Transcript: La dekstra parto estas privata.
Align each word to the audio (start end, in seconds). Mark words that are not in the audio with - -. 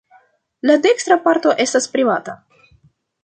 La 0.69 0.77
dekstra 0.85 1.17
parto 1.27 1.53
estas 1.67 1.89
privata. 1.97 2.35